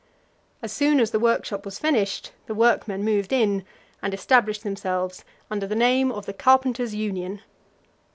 As 0.63 0.71
soon 0.73 0.99
as 0.99 1.11
the 1.11 1.19
workshop 1.19 1.63
was 1.63 1.77
finished, 1.77 2.31
the 2.47 2.55
workmen 2.55 3.05
moved 3.05 3.31
in, 3.31 3.63
and 4.01 4.15
established 4.15 4.63
themselves 4.63 5.23
under 5.51 5.67
the 5.67 5.75
name 5.75 6.11
of 6.11 6.25
the 6.25 6.33
Carpenters' 6.33 6.95
Union. 6.95 7.39